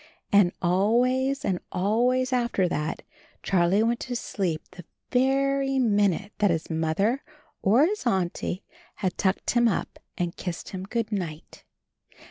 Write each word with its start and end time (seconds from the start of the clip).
And 0.31 0.51
always 0.63 1.45
and 1.45 1.59
always 1.71 2.33
after 2.33 2.67
that 2.67 3.03
Charlie 3.43 3.83
went 3.83 3.99
to 3.99 4.15
sleep 4.15 4.63
the 4.71 4.83
very 5.11 5.77
minute 5.77 6.31
that 6.39 6.49
his 6.49 6.71
Mother 6.71 7.21
or 7.61 7.85
his 7.85 8.07
Auntie 8.07 8.63
had 8.95 9.15
tucked 9.15 9.51
him 9.51 9.67
up 9.67 9.99
and 10.17 10.35
kissed 10.35 10.69
him 10.69 10.85
"Good 10.89 11.11
night." 11.11 11.65